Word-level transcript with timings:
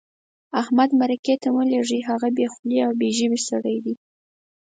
احمد 0.61 0.89
مرکې 1.01 1.35
ته 1.41 1.47
مه 1.55 1.63
لېږئ؛ 1.71 1.99
هغه 2.09 2.27
بې 2.35 2.45
خولې 2.53 2.77
او 2.85 2.91
بې 2.99 3.09
ژبې 3.17 3.39
سړی 3.49 3.77
دی. 3.85 3.95